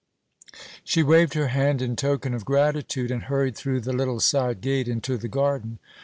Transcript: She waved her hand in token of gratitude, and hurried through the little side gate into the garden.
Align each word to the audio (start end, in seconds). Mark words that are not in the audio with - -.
She 0.83 1.03
waved 1.03 1.35
her 1.35 1.49
hand 1.49 1.79
in 1.79 1.95
token 1.95 2.33
of 2.33 2.43
gratitude, 2.43 3.11
and 3.11 3.25
hurried 3.25 3.55
through 3.55 3.81
the 3.81 3.93
little 3.93 4.19
side 4.19 4.59
gate 4.59 4.87
into 4.87 5.15
the 5.15 5.27
garden. 5.27 5.77